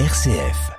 RCF. 0.00 0.72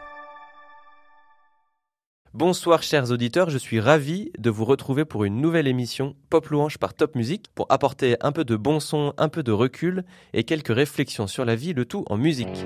Bonsoir 2.33 2.83
chers 2.83 3.11
auditeurs, 3.11 3.49
je 3.49 3.57
suis 3.57 3.79
ravi 3.79 4.29
de 4.37 4.49
vous 4.49 4.65
retrouver 4.65 5.05
pour 5.05 5.23
une 5.23 5.39
nouvelle 5.39 5.67
émission 5.67 6.17
Pop 6.29 6.45
Louange 6.47 6.77
par 6.79 6.93
Top 6.93 7.15
Music 7.15 7.45
pour 7.55 7.65
apporter 7.69 8.17
un 8.19 8.33
peu 8.33 8.43
de 8.43 8.57
bon 8.57 8.81
son, 8.81 9.13
un 9.17 9.29
peu 9.29 9.41
de 9.41 9.53
recul 9.53 10.03
et 10.33 10.43
quelques 10.43 10.75
réflexions 10.75 11.27
sur 11.27 11.45
la 11.45 11.55
vie, 11.55 11.71
le 11.71 11.85
tout 11.85 12.03
en 12.09 12.17
musique. 12.17 12.65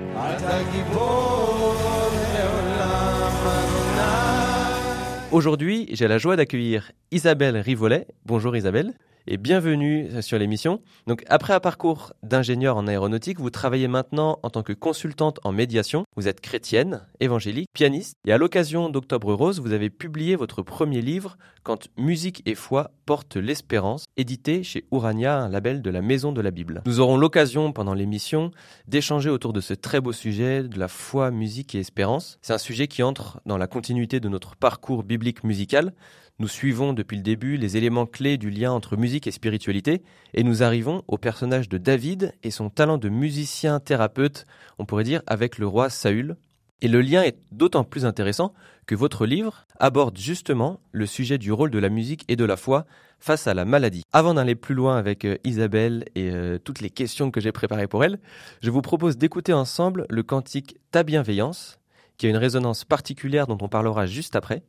Aujourd'hui, 5.30 5.86
j'ai 5.92 6.08
la 6.08 6.18
joie 6.18 6.34
d'accueillir 6.34 6.90
Isabelle 7.12 7.58
Rivolet. 7.58 8.08
Bonjour 8.26 8.56
Isabelle 8.56 8.94
et 9.26 9.36
bienvenue 9.36 10.08
sur 10.22 10.38
l'émission. 10.38 10.80
Donc 11.06 11.24
après 11.28 11.52
un 11.52 11.60
parcours 11.60 12.12
d'ingénieur 12.22 12.76
en 12.76 12.86
aéronautique, 12.86 13.40
vous 13.40 13.50
travaillez 13.50 13.88
maintenant 13.88 14.38
en 14.42 14.50
tant 14.50 14.62
que 14.62 14.72
consultante 14.72 15.40
en 15.44 15.52
médiation. 15.52 16.04
Vous 16.16 16.28
êtes 16.28 16.40
chrétienne, 16.40 17.06
évangélique, 17.20 17.68
pianiste 17.72 18.16
et 18.26 18.32
à 18.32 18.38
l'occasion 18.38 18.88
d'Octobre 18.88 19.34
Rose, 19.34 19.60
vous 19.60 19.72
avez 19.72 19.90
publié 19.90 20.36
votre 20.36 20.62
premier 20.62 21.02
livre 21.02 21.36
Quand 21.62 21.88
musique 21.96 22.42
et 22.46 22.54
foi 22.54 22.92
portent 23.06 23.36
l'espérance, 23.36 24.04
édité 24.16 24.62
chez 24.62 24.84
Urania, 24.92 25.38
un 25.38 25.48
label 25.48 25.82
de 25.82 25.90
la 25.90 26.02
Maison 26.02 26.32
de 26.32 26.40
la 26.40 26.50
Bible. 26.50 26.82
Nous 26.86 27.00
aurons 27.00 27.16
l'occasion 27.16 27.72
pendant 27.72 27.94
l'émission 27.94 28.50
d'échanger 28.86 29.30
autour 29.30 29.52
de 29.52 29.60
ce 29.60 29.74
très 29.74 30.00
beau 30.00 30.12
sujet 30.12 30.62
de 30.62 30.78
la 30.78 30.88
foi, 30.88 31.30
musique 31.30 31.74
et 31.74 31.80
espérance. 31.80 32.38
C'est 32.42 32.52
un 32.52 32.58
sujet 32.58 32.88
qui 32.88 33.02
entre 33.02 33.40
dans 33.46 33.58
la 33.58 33.66
continuité 33.66 34.20
de 34.20 34.28
notre 34.28 34.56
parcours 34.56 35.02
biblique 35.02 35.44
musical. 35.44 35.92
Nous 36.40 36.48
suivons 36.48 36.94
depuis 36.94 37.18
le 37.18 37.22
début 37.22 37.58
les 37.58 37.76
éléments 37.76 38.06
clés 38.06 38.38
du 38.38 38.48
lien 38.48 38.72
entre 38.72 38.96
musique 38.96 39.26
et 39.26 39.30
spiritualité, 39.30 40.00
et 40.32 40.42
nous 40.42 40.62
arrivons 40.62 41.04
au 41.06 41.18
personnage 41.18 41.68
de 41.68 41.76
David 41.76 42.32
et 42.42 42.50
son 42.50 42.70
talent 42.70 42.96
de 42.96 43.10
musicien 43.10 43.78
thérapeute, 43.78 44.46
on 44.78 44.86
pourrait 44.86 45.04
dire, 45.04 45.20
avec 45.26 45.58
le 45.58 45.66
roi 45.66 45.90
Saül. 45.90 46.38
Et 46.80 46.88
le 46.88 47.02
lien 47.02 47.22
est 47.22 47.36
d'autant 47.52 47.84
plus 47.84 48.06
intéressant 48.06 48.54
que 48.86 48.94
votre 48.94 49.26
livre 49.26 49.66
aborde 49.78 50.16
justement 50.16 50.80
le 50.92 51.04
sujet 51.04 51.36
du 51.36 51.52
rôle 51.52 51.70
de 51.70 51.78
la 51.78 51.90
musique 51.90 52.24
et 52.28 52.36
de 52.36 52.44
la 52.46 52.56
foi 52.56 52.86
face 53.18 53.46
à 53.46 53.52
la 53.52 53.66
maladie. 53.66 54.04
Avant 54.14 54.32
d'aller 54.32 54.54
plus 54.54 54.74
loin 54.74 54.96
avec 54.96 55.26
euh, 55.26 55.36
Isabelle 55.44 56.06
et 56.14 56.30
euh, 56.30 56.56
toutes 56.58 56.80
les 56.80 56.88
questions 56.88 57.30
que 57.30 57.42
j'ai 57.42 57.52
préparées 57.52 57.86
pour 57.86 58.02
elle, 58.02 58.18
je 58.62 58.70
vous 58.70 58.80
propose 58.80 59.18
d'écouter 59.18 59.52
ensemble 59.52 60.06
le 60.08 60.22
cantique 60.22 60.78
Ta 60.90 61.02
bienveillance, 61.02 61.78
qui 62.16 62.28
a 62.28 62.30
une 62.30 62.38
résonance 62.38 62.86
particulière 62.86 63.46
dont 63.46 63.58
on 63.60 63.68
parlera 63.68 64.06
juste 64.06 64.36
après. 64.36 64.62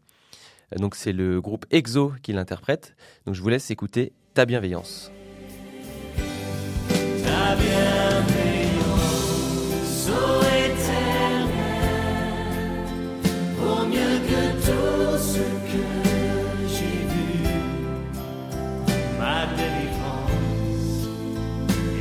Donc 0.78 0.96
c'est 0.96 1.12
le 1.12 1.42
groupe 1.42 1.66
EXO 1.72 2.14
qui 2.22 2.34
l'interprète. 2.34 2.96
Donc 3.26 3.36
je 3.36 3.42
vous 3.42 3.50
laisse 3.50 3.70
écouter 3.72 4.14
Ta 4.34 4.46
bienveillance. 4.46 5.12
Ta 6.88 7.56
bienveillance, 7.56 8.40
ô 10.10 10.42
éternel, 10.42 11.48
vaut 13.58 13.86
mieux 13.88 14.20
que 14.30 14.44
tout 14.66 15.18
ce 15.18 15.44
que 15.70 15.84
j'ai 16.70 17.04
vu. 17.12 17.32
Ma 19.20 19.48
délivrance 19.58 21.10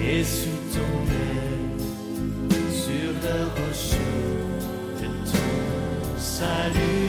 est 0.00 0.22
sous 0.22 0.60
ton 0.72 0.92
aile, 1.10 1.80
sur 2.72 3.10
le 3.24 3.36
rocher 3.60 4.14
de 5.02 5.08
ton 5.28 6.16
salut. 6.16 6.99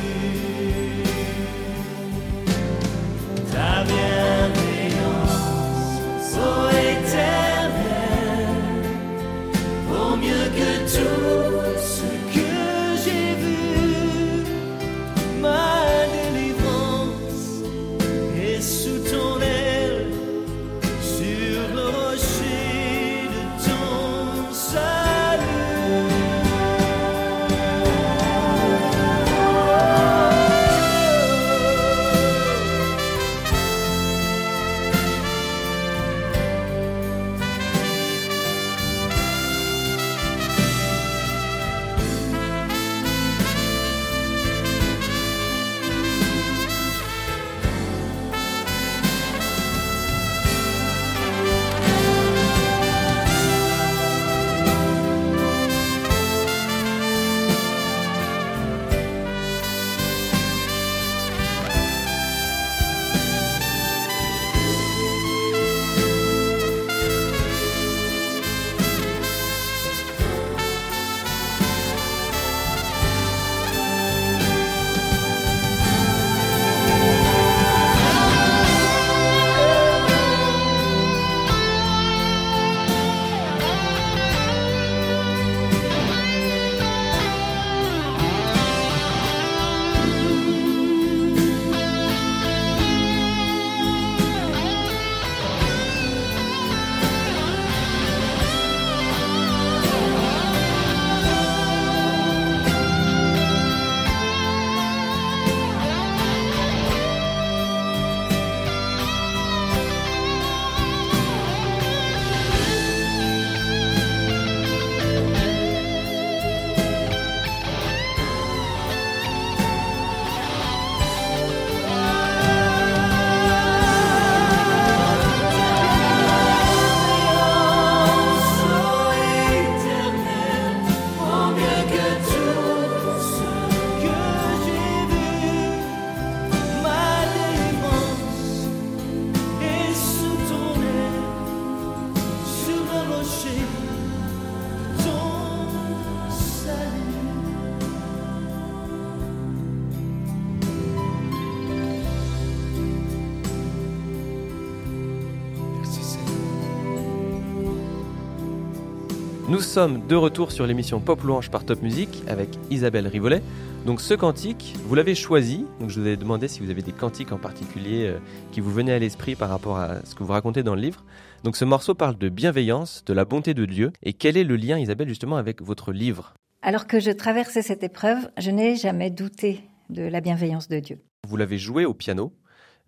Nous 159.62 159.68
sommes 159.68 160.08
de 160.08 160.16
retour 160.16 160.52
sur 160.52 160.66
l'émission 160.66 161.00
Pop 161.00 161.22
Louange 161.22 161.52
par 161.52 161.64
Top 161.66 161.84
Music 161.84 162.24
avec 162.28 162.50
Isabelle 162.72 163.08
Rivolet. 163.08 163.44
Donc 163.86 164.02
ce 164.02 164.16
cantique, 164.16 164.74
vous 164.86 164.96
l'avez 164.96 165.14
choisi. 165.14 165.68
Donc 165.80 165.92
je 165.92 166.00
vous 166.00 166.08
ai 166.08 166.18
demandé 166.18 166.48
si 166.48 166.62
vous 166.62 166.72
avez 166.72 166.82
des 166.82 166.92
cantiques 166.92 167.32
en 167.32 167.38
particulier 167.38 168.08
euh, 168.08 168.18
qui 168.52 168.60
vous 168.60 168.72
venaient 168.72 168.94
à 168.94 168.98
l'esprit 168.98 169.36
par 169.36 169.50
rapport 169.50 169.78
à 169.78 170.04
ce 170.04 170.16
que 170.16 170.24
vous 170.24 170.32
racontez 170.34 170.64
dans 170.64 170.74
le 170.74 170.82
livre. 170.82 171.06
Donc 171.44 171.56
ce 171.56 171.64
morceau 171.64 171.94
parle 171.94 172.18
de 172.18 172.28
bienveillance, 172.28 173.06
de 173.06 173.14
la 173.14 173.24
bonté 173.24 173.54
de 173.54 173.66
Dieu. 173.66 173.92
Et 174.02 174.14
quel 174.14 174.36
est 174.36 174.44
le 174.44 174.56
lien, 174.56 174.80
Isabelle, 174.80 175.08
justement, 175.08 175.38
avec 175.38 175.62
votre 175.62 175.92
livre? 175.92 176.34
Alors 176.64 176.88
que 176.88 177.00
je 177.00 177.12
traversais 177.12 177.62
cette 177.62 177.84
épreuve, 177.84 178.32
je 178.40 178.50
n'ai 178.50 178.76
jamais 178.76 179.12
douté 179.12 179.62
de 179.92 180.02
la 180.02 180.22
bienveillance 180.22 180.70
de 180.70 180.80
Dieu. 180.80 181.02
Vous 181.28 181.38
l'avez 181.38 181.60
joué 181.60 181.86
au 181.86 181.94
piano. 181.94 182.34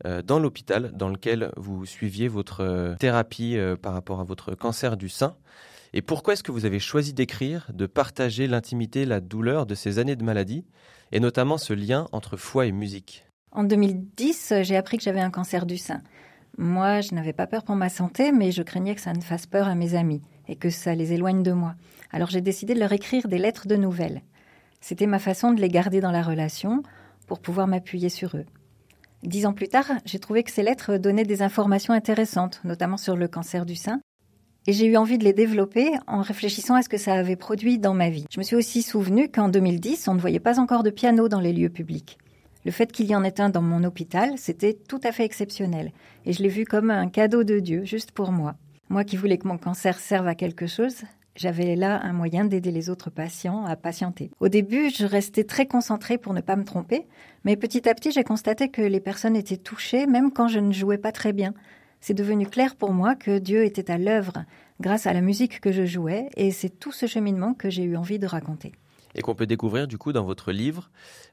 euh, 0.06 0.22
dans 0.22 0.40
l'hôpital 0.40 0.92
dans 0.94 1.10
lequel 1.10 1.52
vous 1.56 1.86
suiviez 1.86 2.28
votre 2.28 2.62
euh, 2.62 2.96
thérapie 2.96 3.58
euh, 3.58 3.76
par 3.76 3.94
rapport 3.94 4.20
à 4.20 4.24
votre 4.24 4.56
cancer 4.56 4.98
du 4.98 5.08
sein. 5.08 5.36
Et 5.96 6.02
pourquoi 6.02 6.34
est-ce 6.34 6.44
que 6.44 6.52
vous 6.52 6.66
avez 6.66 6.80
choisi 6.80 7.14
d'écrire, 7.14 7.70
de 7.74 7.86
partager 7.86 8.48
l'intimité, 8.48 9.06
la 9.06 9.20
douleur 9.20 9.68
de 9.68 9.76
ces 9.76 10.00
années 10.00 10.16
de 10.16 10.24
maladie, 10.24 10.66
et 11.12 11.20
notamment 11.20 11.60
ce 11.60 11.74
lien 11.74 12.08
entre 12.12 12.36
foi 12.36 12.66
et 12.66 12.72
musique? 12.72 13.28
En 13.52 13.64
2010, 13.64 14.54
j'ai 14.64 14.76
appris 14.76 14.98
que 14.98 15.04
j'avais 15.04 15.20
un 15.20 15.30
cancer 15.30 15.68
du 15.68 15.78
sein. 15.78 16.02
Moi, 16.58 17.02
je 17.02 17.14
n'avais 17.14 17.34
pas 17.34 17.46
peur 17.46 17.64
pour 17.64 17.76
ma 17.76 17.90
santé, 17.90 18.32
mais 18.32 18.52
je 18.52 18.64
craignais 18.64 18.96
que 18.96 19.02
ça 19.02 19.14
ne 19.14 19.22
fasse 19.22 19.46
peur 19.46 19.68
à 19.68 19.76
mes 19.76 19.94
amis 19.94 20.22
et 20.48 20.56
que 20.56 20.72
ça 20.72 20.96
les 20.96 21.14
éloigne 21.14 21.44
de 21.44 21.52
moi. 21.52 21.76
Alors 22.12 22.30
j'ai 22.30 22.42
décidé 22.42 22.74
de 22.74 22.80
leur 22.80 22.92
écrire 22.92 23.28
des 23.28 23.38
lettres 23.38 23.68
de 23.68 23.76
nouvelles. 23.76 24.22
C'était 24.82 25.08
ma 25.08 25.20
façon 25.20 25.52
de 25.52 25.62
les 25.62 25.70
garder 25.70 26.02
dans 26.02 26.12
la 26.12 26.24
relation 26.24 26.84
pour 27.28 27.40
pouvoir 27.40 27.68
m'appuyer 27.68 28.10
sur 28.10 28.36
eux. 28.36 28.46
Dix 29.24 29.46
ans 29.46 29.54
plus 29.54 29.70
tard, 29.70 29.86
j'ai 30.06 30.20
trouvé 30.20 30.44
que 30.44 30.52
ces 30.52 30.64
lettres 30.64 30.98
donnaient 30.98 31.24
des 31.24 31.42
informations 31.42 31.94
intéressantes, 31.94 32.60
notamment 32.66 32.98
sur 32.98 33.16
le 33.16 33.28
cancer 33.28 33.66
du 33.66 33.76
sein, 33.76 34.02
et 34.68 34.74
j'ai 34.74 34.86
eu 34.86 34.98
envie 34.98 35.18
de 35.18 35.24
les 35.24 35.34
développer 35.34 35.92
en 36.08 36.22
réfléchissant 36.22 36.76
à 36.76 36.82
ce 36.82 36.90
que 36.90 36.98
ça 36.98 37.14
avait 37.14 37.36
produit 37.36 37.80
dans 37.80 37.94
ma 37.94 38.10
vie. 38.10 38.26
Je 38.32 38.40
me 38.40 38.44
suis 38.44 38.56
aussi 38.56 38.82
souvenu 38.82 39.30
qu'en 39.30 39.50
2010, 39.50 40.08
on 40.08 40.14
ne 40.14 40.20
voyait 40.20 40.40
pas 40.40 40.60
encore 40.60 40.84
de 40.84 40.90
piano 40.90 41.28
dans 41.28 41.40
les 41.40 41.54
lieux 41.54 41.70
publics. 41.70 42.18
Le 42.66 42.72
fait 42.72 42.92
qu'il 42.92 43.08
y 43.08 43.16
en 43.16 43.24
ait 43.24 43.42
un 43.42 43.50
dans 43.50 43.62
mon 43.62 43.84
hôpital, 43.84 44.38
c'était 44.38 44.74
tout 44.74 45.02
à 45.04 45.12
fait 45.12 45.26
exceptionnel. 45.26 45.92
Et 46.26 46.32
je 46.32 46.42
l'ai 46.42 46.50
vu 46.50 46.66
comme 46.66 46.92
un 46.92 47.10
cadeau 47.10 47.44
de 47.44 47.60
Dieu, 47.60 47.84
juste 47.84 48.12
pour 48.12 48.32
moi. 48.32 48.56
Moi 48.90 49.04
qui 49.04 49.18
voulais 49.18 49.38
que 49.38 49.48
mon 49.48 49.58
cancer 49.58 50.00
serve 50.00 50.28
à 50.28 50.36
quelque 50.36 50.68
chose, 50.68 51.04
j'avais 51.36 51.76
là 51.76 52.00
un 52.04 52.14
moyen 52.14 52.46
d'aider 52.46 52.72
les 52.72 52.90
autres 52.90 53.10
patients 53.10 53.66
à 53.66 53.76
patienter. 53.76 54.30
Au 54.40 54.48
début, 54.48 54.92
je 54.92 55.06
restais 55.06 55.44
très 55.44 55.66
concentrée 55.66 56.18
pour 56.18 56.34
ne 56.34 56.42
pas 56.42 56.56
me 56.56 56.64
tromper, 56.64 57.08
mais 57.44 57.58
petit 57.58 57.90
à 57.90 57.96
petit, 57.96 58.12
j'ai 58.12 58.24
constaté 58.24 58.70
que 58.70 58.82
les 58.82 59.00
personnes 59.00 59.36
étaient 59.36 59.58
touchées, 59.58 60.06
même 60.06 60.32
quand 60.32 60.48
je 60.48 60.60
ne 60.60 60.72
jouais 60.72 61.00
pas 61.00 61.12
très 61.12 61.34
bien. 61.34 61.54
C'est 62.06 62.14
devenu 62.14 62.46
clair 62.46 62.76
pour 62.76 62.92
moi 62.92 63.16
que 63.16 63.40
Dieu 63.40 63.64
était 63.64 63.90
à 63.90 63.98
l'œuvre 63.98 64.44
grâce 64.82 65.08
à 65.08 65.14
la 65.14 65.22
musique 65.22 65.62
que 65.62 65.72
je 65.72 65.86
jouais, 65.86 66.28
et 66.36 66.52
c'est 66.52 66.68
tout 66.68 66.92
ce 66.92 67.06
cheminement 67.06 67.54
que 67.54 67.70
j'ai 67.70 67.84
eu 67.84 67.96
envie 67.96 68.20
de 68.20 68.28
raconter 68.28 68.74
et 69.16 69.22
qu'on 69.22 69.36
peut 69.36 69.46
découvrir 69.46 69.88
du 69.88 69.98
coup 69.98 70.12
dans 70.12 70.26
votre 70.26 70.52
livre 70.52 70.90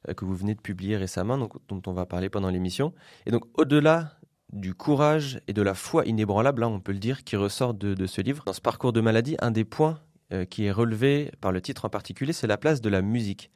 euh, 0.09 0.15
que 0.15 0.25
vous 0.25 0.37
venez 0.37 0.55
de 0.55 0.61
publier 0.61 0.97
récemment, 0.97 1.39
dont 1.39 1.83
on 1.87 1.93
va 1.93 2.07
parler 2.07 2.29
pendant 2.29 2.51
l'émission. 2.51 2.93
Et 3.27 3.33
donc 3.33 3.47
au-delà 3.59 4.19
du 4.53 4.75
courage 4.75 5.41
et 5.49 5.53
de 5.53 5.63
la 5.63 5.75
foi 5.75 6.05
inébranlable, 6.07 6.61
là 6.61 6.69
on 6.69 6.79
peut 6.79 6.93
le 6.93 6.99
dire, 6.99 7.25
qui 7.25 7.35
ressort 7.35 7.75
de, 7.75 8.07
ce 8.07 8.21
livre, 8.21 8.45
dans 8.47 8.53
ce 8.53 8.61
parcours 8.61 8.93
de 8.93 9.01
maladie, 9.01 9.37
un 9.41 9.51
des 9.51 9.65
points 9.65 9.99
euh, 10.33 10.45
qui 10.45 10.67
est 10.67 10.71
relevé 10.71 11.33
par 11.41 11.51
le 11.51 11.61
titre 11.61 11.85
en 11.85 11.89
particulier, 11.89 12.33
c'est 12.33 12.47
la 12.47 12.59
place 12.59 12.81
de 12.81 12.91
la 12.91 13.03
musique. 13.03 13.51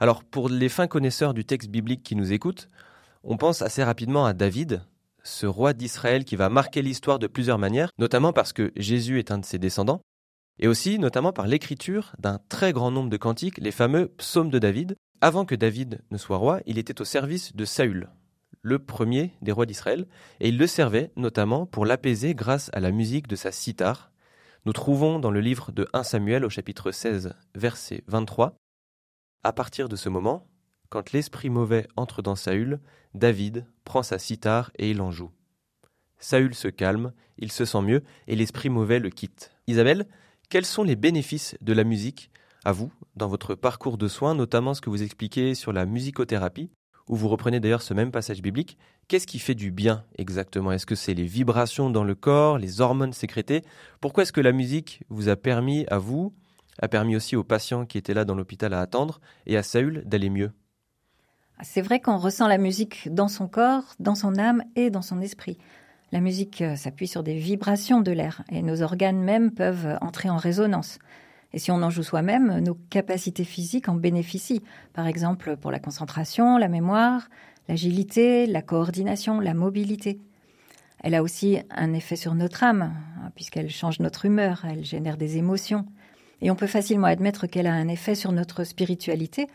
Alors 0.00 0.22
pour 0.22 0.50
les 0.50 0.68
fins 0.68 0.86
connaisseurs 0.86 1.32
du 1.32 1.46
texte 1.46 1.70
biblique 1.70 2.02
qui 2.02 2.14
nous 2.14 2.30
écoutent, 2.30 2.68
on 3.24 3.38
pense 3.38 3.62
assez 3.62 3.82
rapidement 3.82 4.26
à 4.26 4.34
David, 4.34 4.82
ce 5.28 5.46
roi 5.46 5.72
d'Israël 5.72 6.24
qui 6.24 6.36
va 6.36 6.48
marquer 6.48 6.82
l'histoire 6.82 7.18
de 7.18 7.26
plusieurs 7.26 7.58
manières, 7.58 7.90
notamment 7.98 8.32
parce 8.32 8.52
que 8.52 8.72
Jésus 8.76 9.18
est 9.18 9.30
un 9.30 9.38
de 9.38 9.44
ses 9.44 9.58
descendants, 9.58 10.00
et 10.58 10.66
aussi 10.66 10.98
notamment 10.98 11.32
par 11.32 11.46
l'écriture 11.46 12.14
d'un 12.18 12.40
très 12.48 12.72
grand 12.72 12.90
nombre 12.90 13.10
de 13.10 13.16
cantiques, 13.16 13.58
les 13.58 13.70
fameux 13.70 14.08
psaumes 14.08 14.50
de 14.50 14.58
David. 14.58 14.96
Avant 15.20 15.44
que 15.44 15.54
David 15.54 16.00
ne 16.10 16.18
soit 16.18 16.36
roi, 16.36 16.60
il 16.66 16.78
était 16.78 17.00
au 17.00 17.04
service 17.04 17.54
de 17.54 17.64
Saül, 17.64 18.08
le 18.62 18.78
premier 18.78 19.32
des 19.42 19.52
rois 19.52 19.66
d'Israël, 19.66 20.06
et 20.40 20.48
il 20.48 20.58
le 20.58 20.66
servait 20.66 21.12
notamment 21.16 21.66
pour 21.66 21.86
l'apaiser 21.86 22.34
grâce 22.34 22.70
à 22.72 22.80
la 22.80 22.90
musique 22.90 23.28
de 23.28 23.36
sa 23.36 23.52
cithare. 23.52 24.10
Nous 24.64 24.72
trouvons 24.72 25.18
dans 25.18 25.30
le 25.30 25.40
livre 25.40 25.72
de 25.72 25.88
1 25.92 26.02
Samuel 26.02 26.44
au 26.44 26.50
chapitre 26.50 26.90
16, 26.90 27.34
verset 27.54 28.02
23, 28.06 28.56
À 29.44 29.52
partir 29.52 29.88
de 29.88 29.96
ce 29.96 30.08
moment, 30.08 30.46
quand 30.90 31.12
l'esprit 31.12 31.50
mauvais 31.50 31.86
entre 31.96 32.22
dans 32.22 32.36
Saül, 32.36 32.80
David 33.14 33.66
prend 33.84 34.02
sa 34.02 34.18
cithare 34.18 34.70
et 34.78 34.90
il 34.90 35.00
en 35.00 35.10
joue. 35.10 35.30
Saül 36.18 36.54
se 36.54 36.68
calme, 36.68 37.12
il 37.38 37.52
se 37.52 37.64
sent 37.64 37.82
mieux, 37.82 38.02
et 38.26 38.36
l'esprit 38.36 38.68
mauvais 38.68 38.98
le 38.98 39.10
quitte. 39.10 39.52
Isabelle, 39.66 40.06
quels 40.48 40.64
sont 40.64 40.82
les 40.82 40.96
bénéfices 40.96 41.56
de 41.60 41.72
la 41.72 41.84
musique 41.84 42.30
à 42.64 42.72
vous 42.72 42.92
dans 43.16 43.28
votre 43.28 43.54
parcours 43.54 43.98
de 43.98 44.08
soins, 44.08 44.34
notamment 44.34 44.74
ce 44.74 44.80
que 44.80 44.90
vous 44.90 45.02
expliquez 45.02 45.54
sur 45.54 45.72
la 45.72 45.86
musicothérapie, 45.86 46.70
où 47.08 47.16
vous 47.16 47.28
reprenez 47.28 47.60
d'ailleurs 47.60 47.82
ce 47.82 47.94
même 47.94 48.10
passage 48.10 48.42
biblique? 48.42 48.76
Qu'est-ce 49.06 49.26
qui 49.26 49.38
fait 49.38 49.54
du 49.54 49.70
bien 49.70 50.04
exactement? 50.16 50.72
Est-ce 50.72 50.86
que 50.86 50.94
c'est 50.94 51.14
les 51.14 51.24
vibrations 51.24 51.90
dans 51.90 52.04
le 52.04 52.14
corps, 52.14 52.58
les 52.58 52.80
hormones 52.80 53.12
sécrétées? 53.12 53.62
Pourquoi 54.00 54.24
est-ce 54.24 54.32
que 54.32 54.40
la 54.40 54.52
musique 54.52 55.02
vous 55.08 55.28
a 55.28 55.36
permis 55.36 55.86
à 55.88 55.98
vous, 55.98 56.34
a 56.80 56.88
permis 56.88 57.16
aussi 57.16 57.36
aux 57.36 57.44
patients 57.44 57.86
qui 57.86 57.96
étaient 57.96 58.14
là 58.14 58.24
dans 58.24 58.34
l'hôpital 58.34 58.74
à 58.74 58.80
attendre, 58.80 59.20
et 59.46 59.56
à 59.56 59.62
Saül 59.62 60.02
d'aller 60.04 60.30
mieux? 60.30 60.52
C'est 61.62 61.82
vrai 61.82 62.00
qu'on 62.00 62.18
ressent 62.18 62.46
la 62.46 62.58
musique 62.58 63.12
dans 63.12 63.28
son 63.28 63.48
corps, 63.48 63.94
dans 63.98 64.14
son 64.14 64.38
âme 64.38 64.62
et 64.76 64.90
dans 64.90 65.02
son 65.02 65.20
esprit. 65.20 65.58
La 66.12 66.20
musique 66.20 66.62
euh, 66.62 66.76
s'appuie 66.76 67.08
sur 67.08 67.22
des 67.22 67.34
vibrations 67.34 68.00
de 68.00 68.12
l'air 68.12 68.42
et 68.50 68.62
nos 68.62 68.82
organes 68.82 69.20
même 69.20 69.50
peuvent 69.50 69.98
entrer 70.00 70.30
en 70.30 70.36
résonance. 70.36 70.98
Et 71.52 71.58
si 71.58 71.70
on 71.70 71.82
en 71.82 71.90
joue 71.90 72.02
soi-même, 72.02 72.60
nos 72.60 72.74
capacités 72.90 73.44
physiques 73.44 73.88
en 73.88 73.94
bénéficient. 73.94 74.62
Par 74.92 75.06
exemple, 75.06 75.56
pour 75.56 75.70
la 75.70 75.80
concentration, 75.80 76.58
la 76.58 76.68
mémoire, 76.68 77.28
l'agilité, 77.68 78.46
la 78.46 78.62
coordination, 78.62 79.40
la 79.40 79.54
mobilité. 79.54 80.20
Elle 81.02 81.14
a 81.14 81.22
aussi 81.22 81.58
un 81.70 81.92
effet 81.92 82.16
sur 82.16 82.34
notre 82.34 82.64
âme, 82.64 82.92
hein, 83.22 83.30
puisqu'elle 83.34 83.70
change 83.70 84.00
notre 84.00 84.26
humeur, 84.26 84.64
elle 84.64 84.84
génère 84.84 85.16
des 85.16 85.36
émotions. 85.36 85.86
Et 86.40 86.50
on 86.50 86.56
peut 86.56 86.66
facilement 86.66 87.06
admettre 87.06 87.46
qu'elle 87.46 87.66
a 87.66 87.72
un 87.72 87.88
effet 87.88 88.14
sur 88.14 88.32
notre 88.32 88.64
spiritualité, 88.64 89.48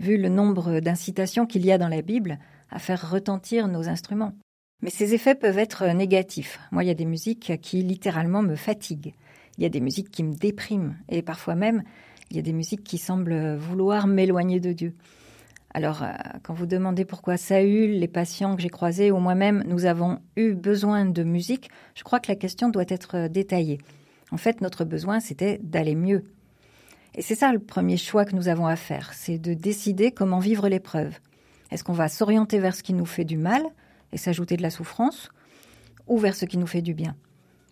vu 0.00 0.16
le 0.16 0.28
nombre 0.28 0.80
d'incitations 0.80 1.46
qu'il 1.46 1.64
y 1.64 1.70
a 1.70 1.78
dans 1.78 1.88
la 1.88 2.02
Bible 2.02 2.38
à 2.70 2.78
faire 2.78 3.10
retentir 3.10 3.68
nos 3.68 3.88
instruments. 3.88 4.32
Mais 4.82 4.90
ces 4.90 5.14
effets 5.14 5.34
peuvent 5.34 5.58
être 5.58 5.86
négatifs. 5.86 6.58
Moi, 6.72 6.84
il 6.84 6.88
y 6.88 6.90
a 6.90 6.94
des 6.94 7.04
musiques 7.04 7.60
qui 7.60 7.82
littéralement 7.82 8.42
me 8.42 8.56
fatiguent. 8.56 9.14
Il 9.58 9.62
y 9.62 9.66
a 9.66 9.70
des 9.70 9.80
musiques 9.80 10.10
qui 10.10 10.24
me 10.24 10.34
dépriment. 10.34 10.96
Et 11.10 11.22
parfois 11.22 11.54
même, 11.54 11.82
il 12.30 12.36
y 12.36 12.40
a 12.40 12.42
des 12.42 12.54
musiques 12.54 12.82
qui 12.82 12.96
semblent 12.96 13.56
vouloir 13.56 14.06
m'éloigner 14.06 14.58
de 14.58 14.72
Dieu. 14.72 14.94
Alors, 15.72 16.02
euh, 16.02 16.08
quand 16.42 16.54
vous 16.54 16.66
demandez 16.66 17.04
pourquoi 17.04 17.36
Saül, 17.36 17.98
les 17.98 18.08
patients 18.08 18.56
que 18.56 18.62
j'ai 18.62 18.70
croisés 18.70 19.10
ou 19.12 19.18
moi-même, 19.18 19.62
nous 19.66 19.84
avons 19.84 20.18
eu 20.36 20.54
besoin 20.54 21.04
de 21.04 21.22
musique, 21.22 21.70
je 21.94 22.02
crois 22.02 22.18
que 22.18 22.30
la 22.30 22.36
question 22.36 22.70
doit 22.70 22.84
être 22.88 23.28
détaillée. 23.28 23.78
En 24.32 24.36
fait, 24.36 24.60
notre 24.62 24.84
besoin, 24.84 25.20
c'était 25.20 25.60
d'aller 25.62 25.94
mieux. 25.94 26.24
Et 27.14 27.22
c'est 27.22 27.34
ça 27.34 27.52
le 27.52 27.58
premier 27.58 27.96
choix 27.96 28.24
que 28.24 28.36
nous 28.36 28.48
avons 28.48 28.66
à 28.66 28.76
faire, 28.76 29.12
c'est 29.14 29.38
de 29.38 29.54
décider 29.54 30.12
comment 30.12 30.38
vivre 30.38 30.68
l'épreuve. 30.68 31.18
Est-ce 31.70 31.84
qu'on 31.84 31.92
va 31.92 32.08
s'orienter 32.08 32.58
vers 32.58 32.74
ce 32.74 32.82
qui 32.82 32.94
nous 32.94 33.06
fait 33.06 33.24
du 33.24 33.36
mal 33.36 33.62
et 34.12 34.16
s'ajouter 34.16 34.56
de 34.56 34.62
la 34.62 34.70
souffrance, 34.70 35.30
ou 36.06 36.18
vers 36.18 36.34
ce 36.34 36.44
qui 36.44 36.58
nous 36.58 36.66
fait 36.66 36.82
du 36.82 36.94
bien? 36.94 37.16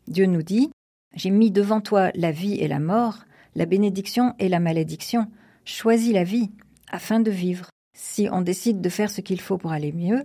Dieu 0.06 0.26
nous 0.26 0.42
dit 0.42 0.70
J'ai 1.14 1.30
mis 1.30 1.50
devant 1.50 1.80
toi 1.80 2.10
la 2.14 2.30
vie 2.30 2.54
et 2.54 2.68
la 2.68 2.78
mort, 2.78 3.18
la 3.54 3.66
bénédiction 3.66 4.34
et 4.38 4.48
la 4.48 4.60
malédiction. 4.60 5.26
Choisis 5.64 6.12
la 6.12 6.24
vie 6.24 6.50
afin 6.90 7.20
de 7.20 7.30
vivre. 7.30 7.70
Si 7.96 8.28
on 8.30 8.42
décide 8.42 8.80
de 8.80 8.88
faire 8.88 9.10
ce 9.10 9.20
qu'il 9.20 9.40
faut 9.40 9.58
pour 9.58 9.72
aller 9.72 9.92
mieux, 9.92 10.24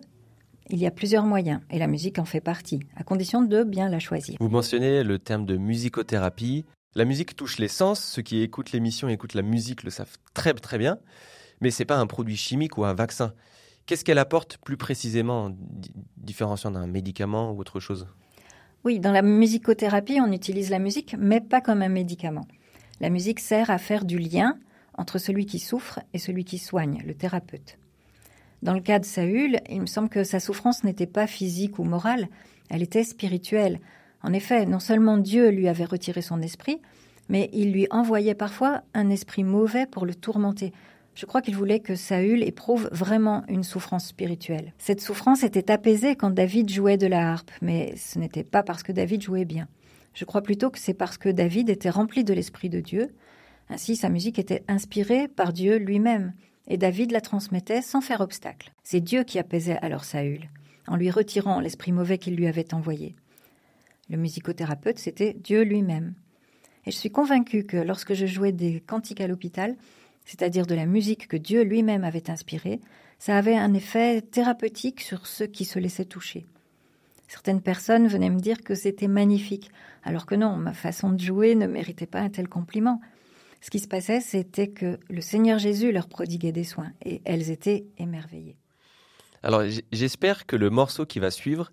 il 0.69 0.77
y 0.77 0.85
a 0.85 0.91
plusieurs 0.91 1.25
moyens, 1.25 1.59
et 1.69 1.79
la 1.79 1.87
musique 1.87 2.19
en 2.19 2.25
fait 2.25 2.39
partie, 2.39 2.79
à 2.95 3.03
condition 3.03 3.41
de 3.41 3.63
bien 3.63 3.89
la 3.89 3.99
choisir. 3.99 4.37
Vous 4.39 4.49
mentionnez 4.49 5.03
le 5.03 5.19
terme 5.19 5.45
de 5.45 5.57
musicothérapie. 5.57 6.65
La 6.95 7.05
musique 7.05 7.35
touche 7.35 7.57
les 7.57 7.67
sens, 7.67 8.03
ceux 8.03 8.21
qui 8.21 8.41
écoutent 8.41 8.71
l'émission 8.71 9.09
et 9.09 9.13
écoutent 9.13 9.33
la 9.33 9.41
musique 9.41 9.83
le 9.83 9.89
savent 9.89 10.15
très 10.33 10.53
très 10.53 10.77
bien, 10.77 10.99
mais 11.59 11.71
ce 11.71 11.81
n'est 11.81 11.87
pas 11.87 11.97
un 11.97 12.05
produit 12.05 12.37
chimique 12.37 12.77
ou 12.77 12.85
un 12.85 12.93
vaccin. 12.93 13.33
Qu'est-ce 13.85 14.05
qu'elle 14.05 14.19
apporte 14.19 14.57
plus 14.57 14.77
précisément, 14.77 15.51
différenciant 16.17 16.71
d'un 16.71 16.87
médicament 16.87 17.51
ou 17.51 17.59
autre 17.59 17.79
chose? 17.79 18.07
Oui, 18.83 18.99
dans 18.99 19.11
la 19.11 19.21
musicothérapie, 19.21 20.19
on 20.21 20.31
utilise 20.31 20.69
la 20.69 20.79
musique, 20.79 21.15
mais 21.17 21.41
pas 21.41 21.61
comme 21.61 21.81
un 21.81 21.89
médicament. 21.89 22.47
La 23.01 23.09
musique 23.09 23.39
sert 23.39 23.69
à 23.69 23.77
faire 23.77 24.05
du 24.05 24.19
lien 24.19 24.57
entre 24.95 25.17
celui 25.17 25.45
qui 25.45 25.59
souffre 25.59 25.99
et 26.13 26.19
celui 26.19 26.45
qui 26.45 26.59
soigne, 26.59 27.01
le 27.05 27.15
thérapeute. 27.15 27.77
Dans 28.61 28.73
le 28.73 28.81
cas 28.81 28.99
de 28.99 29.05
Saül, 29.05 29.59
il 29.69 29.81
me 29.81 29.85
semble 29.87 30.09
que 30.09 30.23
sa 30.23 30.39
souffrance 30.39 30.83
n'était 30.83 31.07
pas 31.07 31.27
physique 31.27 31.79
ou 31.79 31.83
morale, 31.83 32.27
elle 32.69 32.83
était 32.83 33.03
spirituelle. 33.03 33.79
En 34.23 34.33
effet, 34.33 34.65
non 34.65 34.79
seulement 34.79 35.17
Dieu 35.17 35.49
lui 35.49 35.67
avait 35.67 35.85
retiré 35.85 36.21
son 36.21 36.41
esprit, 36.41 36.81
mais 37.29 37.49
il 37.53 37.71
lui 37.71 37.87
envoyait 37.91 38.35
parfois 38.35 38.81
un 38.93 39.09
esprit 39.09 39.43
mauvais 39.43 39.85
pour 39.85 40.05
le 40.05 40.15
tourmenter, 40.15 40.73
je 41.15 41.27
crois 41.27 41.41
qu'il 41.41 41.55
voulait 41.55 41.79
que 41.79 41.95
Saül 41.95 42.43
éprouve 42.43 42.89
vraiment 42.91 43.43
une 43.47 43.63
souffrance 43.63 44.07
spirituelle. 44.07 44.73
Cette 44.79 45.01
souffrance 45.01 45.43
était 45.43 45.69
apaisée 45.69 46.15
quand 46.15 46.31
David 46.31 46.71
jouait 46.71 46.97
de 46.97 47.05
la 47.05 47.31
harpe, 47.31 47.51
mais 47.61 47.95
ce 47.97 48.17
n'était 48.17 48.43
pas 48.43 48.63
parce 48.63 48.81
que 48.81 48.91
David 48.91 49.21
jouait 49.21 49.45
bien. 49.45 49.67
Je 50.15 50.25
crois 50.25 50.41
plutôt 50.41 50.71
que 50.71 50.79
c'est 50.79 50.93
parce 50.95 51.17
que 51.17 51.29
David 51.29 51.69
était 51.69 51.91
rempli 51.91 52.23
de 52.23 52.33
l'Esprit 52.33 52.69
de 52.69 52.79
Dieu. 52.79 53.13
Ainsi, 53.69 53.95
sa 53.95 54.09
musique 54.09 54.39
était 54.39 54.63
inspirée 54.67 55.27
par 55.27 55.53
Dieu 55.53 55.77
lui-même, 55.77 56.33
et 56.67 56.77
David 56.77 57.11
la 57.11 57.21
transmettait 57.21 57.81
sans 57.81 58.01
faire 58.01 58.21
obstacle. 58.21 58.73
C'est 58.83 59.01
Dieu 59.01 59.23
qui 59.23 59.37
apaisait 59.37 59.77
alors 59.81 60.05
Saül, 60.05 60.49
en 60.87 60.95
lui 60.95 61.11
retirant 61.11 61.59
l'esprit 61.59 61.91
mauvais 61.91 62.17
qu'il 62.17 62.35
lui 62.35 62.47
avait 62.47 62.73
envoyé. 62.73 63.15
Le 64.13 64.19
musicothérapeute, 64.19 64.99
c'était 64.99 65.33
Dieu 65.33 65.63
lui-même. 65.63 66.13
Et 66.85 66.91
je 66.91 66.95
suis 66.95 67.09
convaincue 67.09 67.63
que 67.63 67.77
lorsque 67.77 68.13
je 68.13 68.27
jouais 68.27 68.51
des 68.51 68.79
cantiques 68.79 69.21
à 69.21 69.27
l'hôpital, 69.27 69.75
c'est-à-dire 70.23 70.67
de 70.67 70.75
la 70.75 70.85
musique 70.85 71.27
que 71.27 71.35
Dieu 71.35 71.63
lui-même 71.63 72.03
avait 72.03 72.29
inspirée, 72.29 72.79
ça 73.17 73.35
avait 73.35 73.57
un 73.57 73.73
effet 73.73 74.21
thérapeutique 74.21 75.01
sur 75.01 75.25
ceux 75.25 75.47
qui 75.47 75.65
se 75.65 75.79
laissaient 75.79 76.05
toucher. 76.05 76.45
Certaines 77.27 77.61
personnes 77.61 78.07
venaient 78.07 78.29
me 78.29 78.39
dire 78.39 78.61
que 78.61 78.75
c'était 78.75 79.07
magnifique, 79.07 79.71
alors 80.03 80.27
que 80.27 80.35
non, 80.35 80.57
ma 80.57 80.73
façon 80.73 81.09
de 81.09 81.19
jouer 81.19 81.55
ne 81.55 81.65
méritait 81.65 82.05
pas 82.05 82.19
un 82.19 82.29
tel 82.29 82.47
compliment. 82.47 83.01
Ce 83.61 83.71
qui 83.71 83.79
se 83.79 83.87
passait, 83.87 84.21
c'était 84.21 84.67
que 84.67 84.99
le 85.09 85.21
Seigneur 85.21 85.57
Jésus 85.57 85.91
leur 85.91 86.07
prodiguait 86.07 86.51
des 86.51 86.65
soins, 86.65 86.91
et 87.03 87.23
elles 87.25 87.49
étaient 87.49 87.87
émerveillées. 87.97 88.57
Alors 89.41 89.63
j'espère 89.91 90.45
que 90.45 90.55
le 90.55 90.69
morceau 90.69 91.07
qui 91.07 91.17
va 91.17 91.31
suivre 91.31 91.71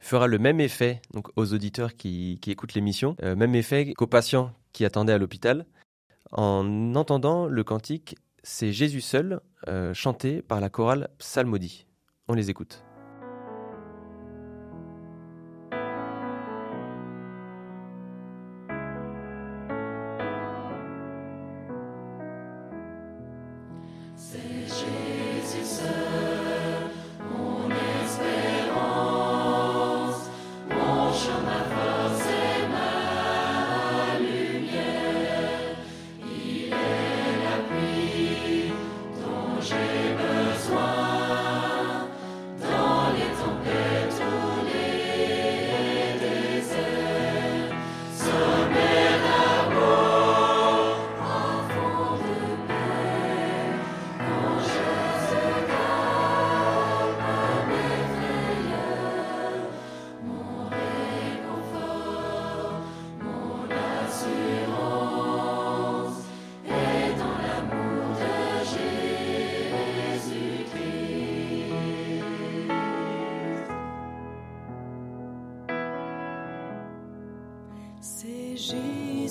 fera 0.00 0.26
le 0.26 0.38
même 0.38 0.60
effet 0.60 1.00
aux 1.36 1.52
auditeurs 1.52 1.96
qui, 1.96 2.38
écoutent 2.46 2.74
l'émission, 2.74 3.16
euh, 3.22 3.36
même 3.36 3.54
effet 3.54 3.92
qu'aux 3.94 4.06
patients 4.06 4.52
qui 4.72 4.84
attendaient 4.84 5.12
à 5.12 5.18
l'hôpital. 5.18 5.66
En 6.32 6.94
entendant 6.94 7.46
le 7.46 7.64
cantique 7.64 8.16
C'est 8.42 8.72
Jésus 8.72 9.00
seul, 9.00 9.40
euh, 9.66 9.94
chanté 9.94 10.42
par 10.42 10.60
la 10.60 10.68
chorale 10.68 11.08
Psalmodie. 11.18 11.86
On 12.28 12.34
les 12.34 12.50
écoute. 12.50 12.82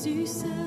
Jésus 0.07 0.39
seul, 0.39 0.66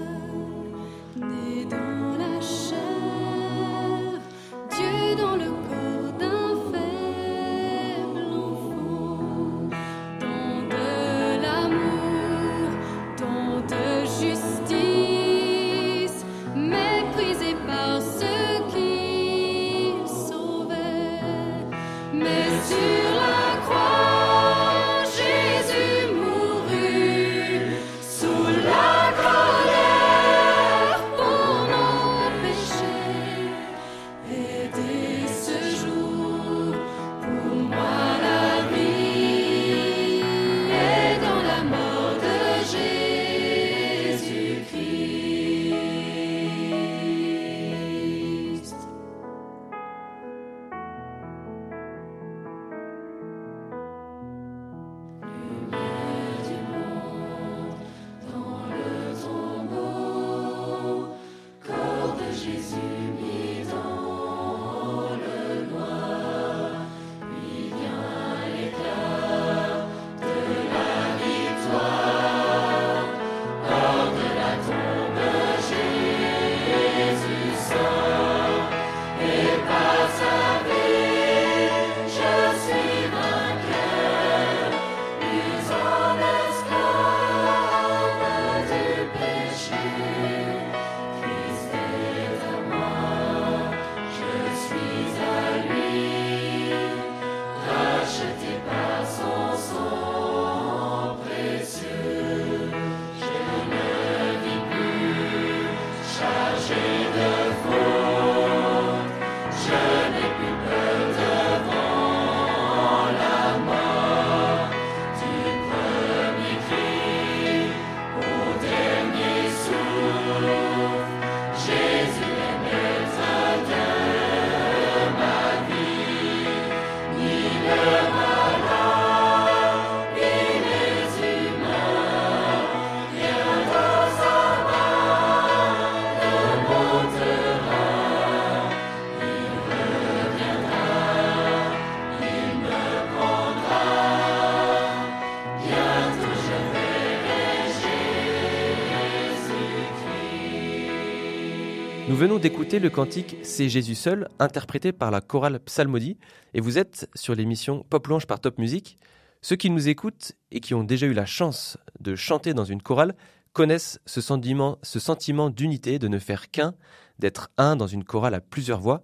venons 152.20 152.38
d'écouter 152.38 152.80
le 152.80 152.90
cantique 152.90 153.38
C'est 153.42 153.70
Jésus 153.70 153.94
seul, 153.94 154.28
interprété 154.38 154.92
par 154.92 155.10
la 155.10 155.22
chorale 155.22 155.58
Psalmodie, 155.58 156.18
et 156.52 156.60
vous 156.60 156.76
êtes 156.76 157.08
sur 157.14 157.34
l'émission 157.34 157.82
Pop 157.88 158.06
Lounge 158.08 158.26
par 158.26 158.40
Top 158.40 158.58
Music. 158.58 158.98
Ceux 159.40 159.56
qui 159.56 159.70
nous 159.70 159.88
écoutent 159.88 160.32
et 160.50 160.60
qui 160.60 160.74
ont 160.74 160.84
déjà 160.84 161.06
eu 161.06 161.14
la 161.14 161.24
chance 161.24 161.78
de 161.98 162.16
chanter 162.16 162.52
dans 162.52 162.66
une 162.66 162.82
chorale 162.82 163.14
connaissent 163.54 164.00
ce 164.04 164.20
sentiment, 164.20 164.76
ce 164.82 165.00
sentiment 165.00 165.48
d'unité, 165.48 165.98
de 165.98 166.08
ne 166.08 166.18
faire 166.18 166.50
qu'un, 166.50 166.74
d'être 167.18 167.48
un 167.56 167.74
dans 167.74 167.86
une 167.86 168.04
chorale 168.04 168.34
à 168.34 168.42
plusieurs 168.42 168.80
voix. 168.80 169.02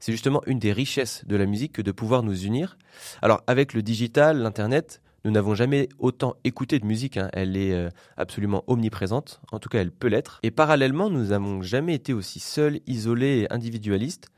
C'est 0.00 0.10
justement 0.10 0.42
une 0.46 0.58
des 0.58 0.72
richesses 0.72 1.24
de 1.24 1.36
la 1.36 1.46
musique 1.46 1.74
que 1.74 1.82
de 1.82 1.92
pouvoir 1.92 2.24
nous 2.24 2.46
unir. 2.46 2.78
Alors 3.22 3.44
avec 3.46 3.74
le 3.74 3.82
digital, 3.82 4.38
l'internet, 4.38 5.02
nous 5.26 5.32
n'avons 5.32 5.56
jamais 5.56 5.88
autant 5.98 6.36
écouté 6.44 6.78
de 6.78 6.86
musique. 6.86 7.16
hein. 7.16 7.28
Elle 7.32 7.56
est 7.56 7.72
euh, 7.72 7.90
absolument 8.16 8.62
omniprésente. 8.68 9.40
En 9.50 9.58
tout 9.58 9.68
cas, 9.68 9.80
elle 9.80 9.90
peut 9.90 10.06
l'être. 10.06 10.38
Et 10.44 10.52
parallèlement, 10.52 11.10
nous 11.10 11.26
n'avons 11.26 11.62
jamais 11.62 11.94
été 11.94 12.12
aussi 12.12 12.38
seuls, 12.38 12.78
isolés 12.86 13.40
et 13.40 13.52
individualistes. 13.52 14.28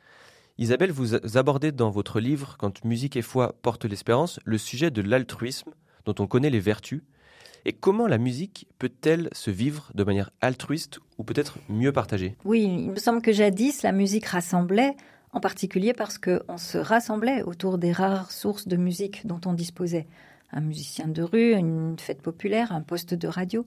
Isabelle, 0.56 0.90
vous 0.90 1.14
abordez 1.36 1.72
dans 1.72 1.90
votre 1.90 2.20
livre 2.20 2.56
Quand 2.58 2.86
musique 2.86 3.16
et 3.16 3.22
foi 3.22 3.54
portent 3.60 3.84
l'espérance 3.84 4.40
le 4.44 4.56
sujet 4.56 4.90
de 4.90 5.02
l'altruisme, 5.02 5.72
dont 6.06 6.14
on 6.20 6.26
connaît 6.26 6.48
les 6.48 6.58
vertus. 6.58 7.02
Et 7.66 7.74
comment 7.74 8.06
la 8.06 8.16
musique 8.16 8.66
peut-elle 8.78 9.28
se 9.32 9.50
vivre 9.50 9.90
de 9.94 10.04
manière 10.04 10.30
altruiste 10.40 11.00
ou 11.18 11.22
peut-être 11.22 11.58
mieux 11.68 11.92
partagée? 11.92 12.34
Oui, 12.46 12.62
il 12.62 12.92
me 12.92 12.96
semble 12.96 13.20
que 13.20 13.32
jadis, 13.32 13.82
la 13.82 13.92
musique 13.92 14.24
rassemblait, 14.24 14.96
en 15.32 15.40
particulier 15.40 15.92
parce 15.92 16.16
qu'on 16.16 16.56
se 16.56 16.78
rassemblait 16.78 17.42
autour 17.42 17.76
des 17.76 17.92
rares 17.92 18.32
sources 18.32 18.66
de 18.66 18.76
musique 18.76 19.26
dont 19.26 19.40
on 19.44 19.52
disposait. 19.52 20.06
Un 20.52 20.60
musicien 20.60 21.08
de 21.08 21.22
rue, 21.22 21.54
une 21.54 21.98
fête 21.98 22.22
populaire, 22.22 22.72
un 22.72 22.80
poste 22.80 23.14
de 23.14 23.28
radio. 23.28 23.66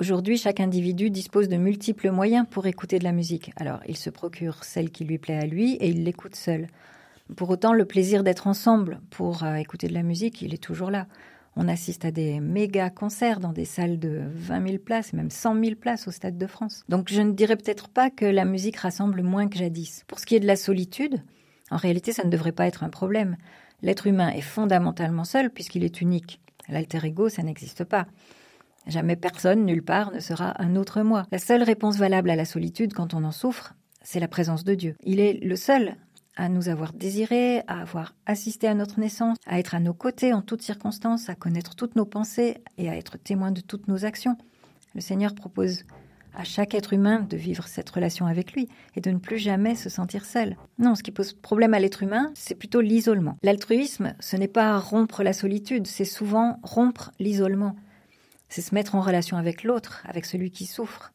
Aujourd'hui, 0.00 0.38
chaque 0.38 0.60
individu 0.60 1.10
dispose 1.10 1.48
de 1.48 1.56
multiples 1.56 2.10
moyens 2.10 2.46
pour 2.50 2.66
écouter 2.66 2.98
de 2.98 3.04
la 3.04 3.12
musique. 3.12 3.52
Alors, 3.56 3.80
il 3.86 3.96
se 3.96 4.08
procure 4.08 4.64
celle 4.64 4.90
qui 4.90 5.04
lui 5.04 5.18
plaît 5.18 5.36
à 5.36 5.46
lui 5.46 5.74
et 5.74 5.88
il 5.88 6.04
l'écoute 6.04 6.36
seul. 6.36 6.68
Pour 7.36 7.50
autant, 7.50 7.72
le 7.74 7.84
plaisir 7.84 8.24
d'être 8.24 8.46
ensemble 8.46 9.00
pour 9.10 9.44
euh, 9.44 9.54
écouter 9.56 9.88
de 9.88 9.94
la 9.94 10.02
musique, 10.02 10.42
il 10.42 10.54
est 10.54 10.62
toujours 10.62 10.90
là. 10.90 11.06
On 11.56 11.68
assiste 11.68 12.04
à 12.04 12.10
des 12.10 12.40
méga 12.40 12.90
concerts 12.90 13.40
dans 13.40 13.52
des 13.52 13.64
salles 13.64 13.98
de 13.98 14.22
20 14.32 14.66
000 14.66 14.78
places, 14.78 15.12
même 15.12 15.30
100 15.30 15.62
000 15.62 15.76
places 15.76 16.08
au 16.08 16.10
Stade 16.10 16.38
de 16.38 16.46
France. 16.46 16.84
Donc 16.88 17.10
je 17.10 17.20
ne 17.20 17.32
dirais 17.32 17.56
peut-être 17.56 17.88
pas 17.88 18.08
que 18.08 18.24
la 18.24 18.44
musique 18.44 18.76
rassemble 18.76 19.22
moins 19.22 19.48
que 19.48 19.58
jadis. 19.58 20.04
Pour 20.06 20.18
ce 20.18 20.26
qui 20.26 20.36
est 20.36 20.40
de 20.40 20.46
la 20.46 20.56
solitude, 20.56 21.20
en 21.70 21.76
réalité, 21.76 22.12
ça 22.12 22.24
ne 22.24 22.30
devrait 22.30 22.52
pas 22.52 22.66
être 22.66 22.84
un 22.84 22.88
problème. 22.88 23.36
L'être 23.82 24.06
humain 24.06 24.30
est 24.30 24.40
fondamentalement 24.40 25.24
seul 25.24 25.50
puisqu'il 25.50 25.84
est 25.84 26.00
unique. 26.00 26.40
L'alter 26.68 27.04
ego, 27.04 27.28
ça 27.28 27.42
n'existe 27.42 27.84
pas. 27.84 28.06
Jamais 28.86 29.16
personne, 29.16 29.64
nulle 29.64 29.82
part, 29.82 30.12
ne 30.12 30.20
sera 30.20 30.60
un 30.62 30.76
autre 30.76 31.02
moi. 31.02 31.26
La 31.30 31.38
seule 31.38 31.62
réponse 31.62 31.96
valable 31.96 32.30
à 32.30 32.36
la 32.36 32.44
solitude 32.44 32.94
quand 32.94 33.14
on 33.14 33.24
en 33.24 33.32
souffre, 33.32 33.74
c'est 34.02 34.20
la 34.20 34.28
présence 34.28 34.64
de 34.64 34.74
Dieu. 34.74 34.96
Il 35.04 35.20
est 35.20 35.34
le 35.34 35.56
seul 35.56 35.96
à 36.36 36.48
nous 36.48 36.68
avoir 36.68 36.92
désirés, 36.92 37.62
à 37.66 37.82
avoir 37.82 38.14
assisté 38.24 38.66
à 38.66 38.74
notre 38.74 38.98
naissance, 38.98 39.36
à 39.46 39.58
être 39.58 39.74
à 39.74 39.80
nos 39.80 39.92
côtés 39.92 40.32
en 40.32 40.40
toutes 40.40 40.62
circonstances, 40.62 41.28
à 41.28 41.34
connaître 41.34 41.74
toutes 41.74 41.96
nos 41.96 42.06
pensées 42.06 42.58
et 42.78 42.88
à 42.88 42.96
être 42.96 43.18
témoin 43.18 43.50
de 43.50 43.60
toutes 43.60 43.88
nos 43.88 44.04
actions. 44.04 44.36
Le 44.94 45.00
Seigneur 45.00 45.34
propose 45.34 45.84
à 46.34 46.44
chaque 46.44 46.74
être 46.74 46.92
humain 46.92 47.20
de 47.20 47.36
vivre 47.36 47.66
cette 47.66 47.90
relation 47.90 48.26
avec 48.26 48.52
lui 48.52 48.68
et 48.94 49.00
de 49.00 49.10
ne 49.10 49.18
plus 49.18 49.38
jamais 49.38 49.74
se 49.74 49.88
sentir 49.88 50.24
seul. 50.24 50.56
Non, 50.78 50.94
ce 50.94 51.02
qui 51.02 51.10
pose 51.10 51.32
problème 51.32 51.74
à 51.74 51.80
l'être 51.80 52.02
humain, 52.02 52.30
c'est 52.34 52.54
plutôt 52.54 52.80
l'isolement. 52.80 53.36
L'altruisme, 53.42 54.14
ce 54.20 54.36
n'est 54.36 54.48
pas 54.48 54.78
rompre 54.78 55.22
la 55.22 55.32
solitude, 55.32 55.86
c'est 55.86 56.04
souvent 56.04 56.58
rompre 56.62 57.12
l'isolement. 57.18 57.76
C'est 58.48 58.62
se 58.62 58.74
mettre 58.74 58.94
en 58.94 59.00
relation 59.00 59.36
avec 59.36 59.64
l'autre, 59.64 60.02
avec 60.06 60.24
celui 60.24 60.50
qui 60.50 60.66
souffre. 60.66 61.12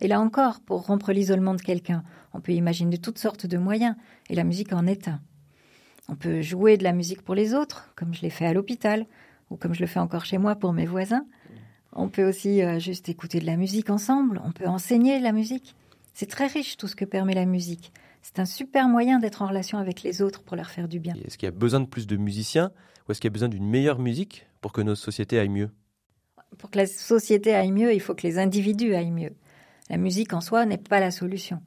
Et 0.00 0.08
là 0.08 0.20
encore, 0.20 0.60
pour 0.60 0.86
rompre 0.86 1.12
l'isolement 1.12 1.54
de 1.54 1.62
quelqu'un, 1.62 2.04
on 2.32 2.40
peut 2.40 2.52
imaginer 2.52 2.98
toutes 2.98 3.18
sortes 3.18 3.46
de 3.46 3.58
moyens, 3.58 3.96
et 4.28 4.34
la 4.34 4.44
musique 4.44 4.72
en 4.72 4.86
est 4.86 5.08
un. 5.08 5.20
On 6.08 6.14
peut 6.14 6.40
jouer 6.40 6.76
de 6.76 6.84
la 6.84 6.92
musique 6.92 7.22
pour 7.22 7.34
les 7.34 7.54
autres, 7.54 7.92
comme 7.96 8.14
je 8.14 8.22
l'ai 8.22 8.30
fait 8.30 8.46
à 8.46 8.52
l'hôpital, 8.52 9.06
ou 9.50 9.56
comme 9.56 9.74
je 9.74 9.80
le 9.80 9.86
fais 9.86 10.00
encore 10.00 10.24
chez 10.24 10.38
moi 10.38 10.54
pour 10.54 10.72
mes 10.72 10.86
voisins. 10.86 11.26
On 11.92 12.08
peut 12.08 12.28
aussi 12.28 12.62
euh, 12.62 12.78
juste 12.78 13.08
écouter 13.08 13.40
de 13.40 13.46
la 13.46 13.56
musique 13.56 13.90
ensemble, 13.90 14.40
on 14.44 14.52
peut 14.52 14.66
enseigner 14.66 15.18
la 15.20 15.32
musique. 15.32 15.74
C'est 16.14 16.26
très 16.26 16.46
riche 16.46 16.76
tout 16.76 16.88
ce 16.88 16.96
que 16.96 17.04
permet 17.04 17.34
la 17.34 17.46
musique. 17.46 17.92
C'est 18.22 18.40
un 18.40 18.44
super 18.44 18.88
moyen 18.88 19.18
d'être 19.18 19.42
en 19.42 19.46
relation 19.46 19.78
avec 19.78 20.02
les 20.02 20.20
autres 20.20 20.42
pour 20.42 20.56
leur 20.56 20.70
faire 20.70 20.88
du 20.88 21.00
bien. 21.00 21.14
Est-ce 21.24 21.38
qu'il 21.38 21.46
y 21.46 21.48
a 21.48 21.52
besoin 21.52 21.80
de 21.80 21.86
plus 21.86 22.06
de 22.06 22.16
musiciens 22.16 22.72
ou 23.06 23.12
est-ce 23.12 23.20
qu'il 23.20 23.28
y 23.28 23.32
a 23.32 23.34
besoin 23.34 23.48
d'une 23.48 23.68
meilleure 23.68 24.00
musique 24.00 24.46
pour 24.60 24.72
que 24.72 24.80
nos 24.80 24.94
sociétés 24.94 25.38
aillent 25.38 25.48
mieux? 25.48 25.70
Pour 26.58 26.70
que 26.70 26.78
la 26.78 26.86
société 26.86 27.54
aille 27.54 27.72
mieux, 27.72 27.94
il 27.94 28.00
faut 28.00 28.14
que 28.14 28.26
les 28.26 28.38
individus 28.38 28.94
aillent 28.94 29.10
mieux. 29.10 29.34
La 29.90 29.96
musique 29.96 30.32
en 30.32 30.40
soi 30.40 30.66
n'est 30.66 30.76
pas 30.76 31.00
la 31.00 31.10
solution. 31.10 31.62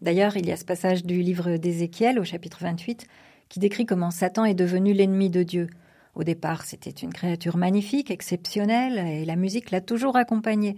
D'ailleurs, 0.00 0.36
il 0.36 0.46
y 0.46 0.52
a 0.52 0.56
ce 0.56 0.64
passage 0.64 1.04
du 1.04 1.20
livre 1.20 1.56
d'Ézéchiel 1.56 2.18
au 2.18 2.24
chapitre 2.24 2.58
28 2.62 3.06
qui 3.48 3.58
décrit 3.58 3.86
comment 3.86 4.10
Satan 4.10 4.44
est 4.44 4.54
devenu 4.54 4.92
l'ennemi 4.92 5.30
de 5.30 5.42
Dieu. 5.42 5.68
Au 6.16 6.24
départ, 6.24 6.64
c'était 6.64 6.88
une 6.88 7.12
créature 7.12 7.58
magnifique, 7.58 8.10
exceptionnelle, 8.10 8.98
et 9.06 9.26
la 9.26 9.36
musique 9.36 9.70
l'a 9.70 9.82
toujours 9.82 10.16
accompagné. 10.16 10.76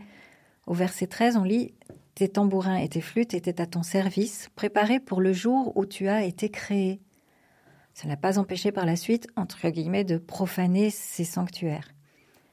Au 0.66 0.75
verset 0.75 1.07
13, 1.07 1.37
on 1.37 1.45
lit 1.45 1.73
Tes 2.16 2.28
tambourins 2.28 2.78
et 2.78 2.88
tes 2.88 3.00
flûtes 3.00 3.35
étaient 3.35 3.61
à 3.61 3.66
ton 3.66 3.85
service, 3.85 4.50
préparés 4.57 4.99
pour 4.99 5.21
le 5.21 5.33
jour 5.33 5.73
où 5.76 5.87
tu 5.87 6.09
as 6.09 6.25
été 6.25 6.49
créé. 6.49 7.00
Ça 7.95 8.09
n'a 8.09 8.16
pas 8.16 8.40
empêché 8.40 8.73
par 8.73 8.85
la 8.85 8.97
suite, 8.97 9.28
entre 9.37 9.68
guillemets, 9.71 10.02
de 10.02 10.18
profaner 10.18 10.90
ces 10.90 11.25
sanctuaires 11.25 11.92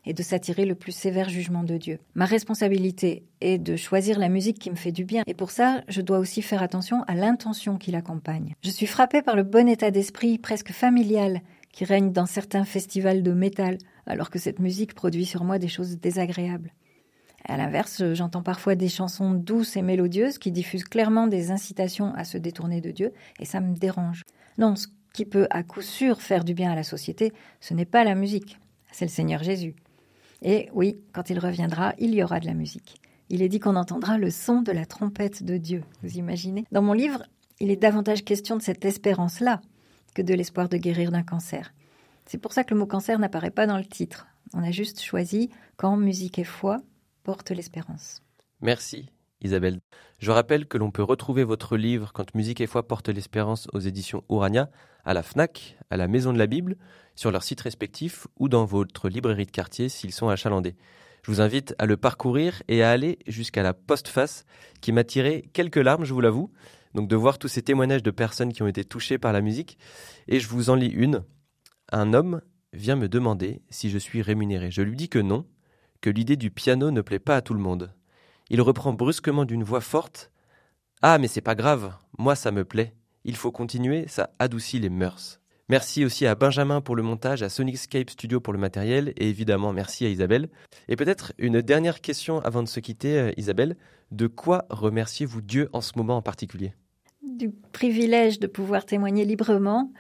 et 0.06 0.14
de 0.14 0.22
s'attirer 0.22 0.66
le 0.66 0.76
plus 0.76 0.92
sévère 0.92 1.30
jugement 1.30 1.64
de 1.64 1.78
Dieu. 1.78 1.98
Ma 2.14 2.26
responsabilité 2.26 3.24
est 3.42 3.58
de 3.58 3.76
choisir 3.76 4.20
la 4.20 4.30
musique 4.30 4.60
qui 4.60 4.70
me 4.70 4.76
fait 4.76 4.92
du 4.92 5.06
bien, 5.06 5.24
et 5.26 5.34
pour 5.34 5.50
ça, 5.50 5.82
je 5.88 6.02
dois 6.02 6.20
aussi 6.20 6.44
faire 6.44 6.62
attention 6.62 7.02
à 7.08 7.16
l'intention 7.16 7.78
qui 7.80 7.90
l'accompagne. 7.90 8.54
Je 8.64 8.70
suis 8.70 8.86
frappée 8.86 9.24
par 9.24 9.36
le 9.36 9.42
bon 9.42 9.68
état 9.68 9.90
d'esprit 9.90 10.38
presque 10.38 10.72
familial 10.72 11.42
qui 11.76 11.84
règne 11.84 12.14
dans 12.14 12.26
certains 12.26 12.64
festivals 12.64 13.22
de 13.22 13.34
métal, 13.34 13.78
alors 14.06 14.30
que 14.30 14.40
cette 14.40 14.60
musique 14.60 14.96
produit 14.96 15.26
sur 15.26 15.44
moi 15.44 15.60
des 15.60 15.68
choses 15.68 15.98
désagréables. 15.98 16.72
À 17.44 17.58
l'inverse, 17.58 18.14
j'entends 18.14 18.42
parfois 18.42 18.76
des 18.76 18.88
chansons 18.88 19.32
douces 19.32 19.76
et 19.76 19.82
mélodieuses 19.82 20.38
qui 20.38 20.54
diffusent 20.54 20.86
clairement 20.86 21.28
des 21.28 21.52
incitations 21.52 22.14
à 22.16 22.24
se 22.24 22.38
détourner 22.38 22.80
de 22.80 22.92
Dieu, 22.92 23.12
et 23.42 23.46
ça 23.46 23.60
me 23.60 23.76
dérange. 23.76 24.24
Non, 24.58 24.78
ce 24.78 24.88
qui 25.12 25.26
peut 25.26 25.48
à 25.50 25.64
coup 25.64 25.82
sûr 25.82 26.22
faire 26.22 26.46
du 26.46 26.54
bien 26.54 26.72
à 26.72 26.76
la 26.76 26.84
société, 26.84 27.34
ce 27.60 27.74
n'est 27.74 27.84
pas 27.84 28.06
la 28.06 28.16
musique, 28.16 28.58
c'est 28.94 29.06
le 29.06 29.12
Seigneur 29.12 29.44
Jésus. 29.44 29.76
Et 30.44 30.70
oui, 30.74 31.02
quand 31.12 31.30
il 31.30 31.40
reviendra, 31.40 31.94
il 32.00 32.16
y 32.16 32.24
aura 32.24 32.40
de 32.40 32.46
la 32.46 32.54
musique. 32.54 33.02
Il 33.28 33.42
est 33.42 33.50
dit 33.50 33.60
qu'on 33.60 33.76
entendra 33.76 34.18
le 34.18 34.30
son 34.30 34.62
de 34.62 34.72
la 34.72 34.86
trompette 34.86 35.44
de 35.44 35.58
Dieu. 35.58 35.84
Vous 36.04 36.18
imaginez 36.18 36.64
Dans 36.72 36.82
mon 36.82 36.94
livre, 36.94 37.24
il 37.60 37.70
est 37.70 37.76
davantage 37.76 38.24
question 38.24 38.56
de 38.56 38.62
cette 38.62 38.86
espérance-là 38.86 39.60
que 40.16 40.24
de 40.24 40.34
l'espoir 40.34 40.68
de 40.70 40.78
guérir 40.78 41.12
d'un 41.12 41.22
cancer. 41.22 41.74
C'est 42.26 42.40
pour 42.40 42.54
ça 42.54 42.64
que 42.64 42.74
le 42.74 42.80
mot 42.80 42.88
cancer 42.88 43.20
n'apparaît 43.20 43.52
pas 43.52 43.68
dans 43.68 43.78
le 43.78 43.86
titre. 43.86 44.26
On 44.54 44.64
a 44.64 44.72
juste 44.72 45.02
choisi 45.02 45.52
quand 45.78 45.96
musique 45.98 46.40
et 46.40 46.44
foi 46.44 46.82
portent 47.24 47.52
l'espérance. 47.52 48.24
Merci 48.62 49.12
Isabelle. 49.42 49.80
Je 50.18 50.32
rappelle 50.32 50.66
que 50.66 50.78
l'on 50.78 50.90
peut 50.92 51.04
retrouver 51.04 51.44
votre 51.44 51.78
livre 51.78 52.12
Quand 52.14 52.34
musique 52.34 52.62
et 52.62 52.68
foi 52.68 52.88
portent 52.88 53.10
l'espérance 53.10 53.68
aux 53.74 53.80
éditions 53.80 54.24
Urania 54.30 54.72
à 55.04 55.14
la 55.14 55.22
FNAC, 55.22 55.78
à 55.92 55.98
la 55.98 56.08
Maison 56.08 56.34
de 56.34 56.40
la 56.40 56.48
Bible, 56.48 56.78
sur 57.16 57.32
leurs 57.32 57.44
sites 57.44 57.62
respectifs 57.62 58.28
ou 58.40 58.50
dans 58.50 58.66
votre 58.66 59.08
librairie 59.08 59.46
de 59.46 59.52
quartier 59.52 59.90
s'ils 59.90 60.14
sont 60.14 60.30
achalandés. 60.30 60.76
Je 61.24 61.32
vous 61.32 61.42
invite 61.42 61.76
à 61.80 61.86
le 61.86 61.98
parcourir 61.98 62.62
et 62.68 62.84
à 62.84 62.92
aller 62.92 63.20
jusqu'à 63.28 63.64
la 63.64 63.74
postface 63.74 64.46
qui 64.80 64.92
m'a 64.92 65.04
tiré 65.04 65.50
quelques 65.54 65.78
larmes, 65.78 66.06
je 66.06 66.14
vous 66.14 66.22
l'avoue. 66.22 66.52
Donc 66.96 67.10
de 67.10 67.16
voir 67.16 67.38
tous 67.38 67.50
ces 67.50 67.62
témoignages 67.62 68.04
de 68.04 68.12
personnes 68.12 68.54
qui 68.54 68.64
ont 68.64 68.68
été 68.68 68.86
touchées 68.86 69.18
par 69.18 69.34
la 69.34 69.42
musique. 69.42 69.78
Et 70.28 70.40
je 70.40 70.48
vous 70.48 70.70
en 70.70 70.76
lis 70.76 70.88
une. 70.88 71.24
Un 71.92 72.14
homme 72.14 72.42
vient 72.74 72.96
me 72.96 73.10
demander 73.10 73.62
si 73.70 73.90
je 73.90 73.98
suis 73.98 74.22
rémunéré. 74.22 74.72
Je 74.72 74.82
lui 74.82 74.96
dis 74.96 75.10
que 75.10 75.20
non, 75.20 75.46
que 76.02 76.10
l'idée 76.10 76.38
du 76.38 76.52
piano 76.52 76.92
ne 76.92 77.02
plaît 77.02 77.20
pas 77.20 77.36
à 77.36 77.42
tout 77.42 77.54
le 77.54 77.60
monde. 77.60 77.94
Il 78.50 78.62
reprend 78.62 78.94
brusquement 78.94 79.44
d'une 79.44 79.64
voix 79.64 79.82
forte. 79.82 80.32
Ah, 81.02 81.18
mais 81.18 81.28
c'est 81.28 81.42
pas 81.42 81.56
grave, 81.56 81.94
moi 82.18 82.36
ça 82.36 82.52
me 82.52 82.64
plaît. 82.64 82.96
Il 83.26 83.36
faut 83.36 83.52
continuer, 83.52 84.08
ça 84.08 84.30
adoucit 84.40 84.80
les 84.80 84.90
mœurs. 84.90 85.42
Merci 85.68 86.06
aussi 86.06 86.28
à 86.28 86.36
Benjamin 86.36 86.80
pour 86.80 86.96
le 86.96 87.02
montage, 87.02 87.42
à 87.42 87.50
Sonicscape 87.50 88.12
Studio 88.12 88.40
pour 88.40 88.54
le 88.54 88.60
matériel 88.60 89.14
et 89.18 89.28
évidemment 89.28 89.74
merci 89.74 90.06
à 90.06 90.10
Isabelle. 90.10 90.50
Et 90.88 90.96
peut-être 90.96 91.34
une 91.40 91.62
dernière 91.62 92.02
question 92.02 92.40
avant 92.42 92.62
de 92.64 92.68
se 92.68 92.80
quitter, 92.80 93.20
euh, 93.20 93.32
Isabelle. 93.36 93.76
De 94.12 94.28
quoi 94.28 94.66
remerciez-vous 94.70 95.42
Dieu 95.42 95.70
en 95.74 95.82
ce 95.82 95.94
moment 95.98 96.18
en 96.18 96.22
particulier? 96.22 96.74
Du 97.26 97.52
privilège 97.72 98.40
de 98.40 98.48
pouvoir 98.48 98.86
témoigner 98.86 99.26
librement 99.26 99.92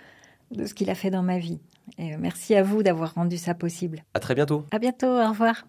de 0.51 0.65
ce 0.65 0.73
qu'il 0.73 0.89
a 0.89 0.95
fait 0.95 1.09
dans 1.09 1.23
ma 1.23 1.37
vie. 1.37 1.59
Et 1.97 2.13
euh, 2.13 2.17
merci 2.19 2.55
à 2.55 2.63
vous 2.63 2.83
d'avoir 2.83 3.13
rendu 3.13 3.37
ça 3.37 3.53
possible. 3.53 4.03
À 4.13 4.19
très 4.19 4.35
bientôt. 4.35 4.65
À 4.71 4.79
bientôt, 4.79 5.07
au 5.07 5.29
revoir. 5.29 5.65